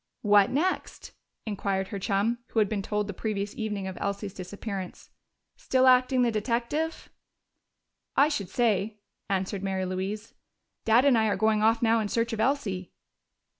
[0.23, 1.11] "What next?"
[1.45, 5.11] inquired her chum, who had been told the previous evening of Elsie's disappearance.
[5.57, 7.09] "Still acting the detective?"
[8.15, 8.97] "I should say,"
[9.29, 10.33] answered Mary Louise.
[10.85, 12.91] "Dad and I are going off now in search of Elsie."